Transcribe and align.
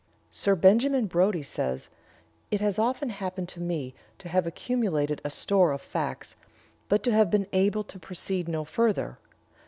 Sir 0.31 0.55
Benjamin 0.55 1.05
Brodie 1.05 1.43
says: 1.43 1.91
"It 2.49 2.59
has 2.59 2.79
often 2.79 3.09
happened 3.11 3.47
to 3.49 3.61
me 3.61 3.93
to 4.17 4.29
have 4.29 4.47
accumulated 4.47 5.21
a 5.23 5.29
store 5.29 5.71
of 5.71 5.79
facts, 5.79 6.35
but 6.89 7.03
to 7.03 7.11
have 7.13 7.29
been 7.29 7.45
able 7.53 7.83
to 7.83 7.99
proceed 7.99 8.47
no 8.47 8.63
further. 8.63 9.19